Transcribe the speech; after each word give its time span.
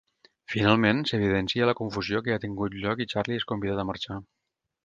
Finalment 0.53 1.03
s'evidencia 1.09 1.69
la 1.71 1.77
confusió 1.81 2.23
que 2.29 2.35
ha 2.37 2.41
tingut 2.49 2.81
lloc 2.87 3.07
i 3.07 3.11
Charlie 3.15 3.41
és 3.43 3.49
convidat 3.53 3.83
a 3.85 3.89
marxar. 3.93 4.23